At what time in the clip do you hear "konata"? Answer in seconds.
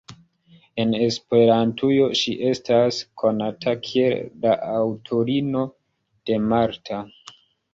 3.23-3.75